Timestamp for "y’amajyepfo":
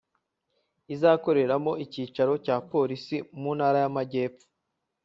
3.83-4.45